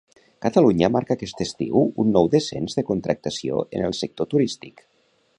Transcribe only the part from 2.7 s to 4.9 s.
de contractació en el sector turístic.